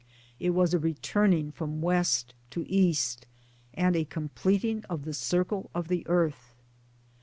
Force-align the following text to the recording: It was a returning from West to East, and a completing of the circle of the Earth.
It 0.39 0.49
was 0.55 0.73
a 0.73 0.79
returning 0.79 1.51
from 1.51 1.79
West 1.79 2.33
to 2.49 2.67
East, 2.67 3.27
and 3.75 3.95
a 3.95 4.03
completing 4.03 4.83
of 4.85 5.05
the 5.05 5.13
circle 5.13 5.69
of 5.75 5.89
the 5.89 6.07
Earth. 6.07 6.55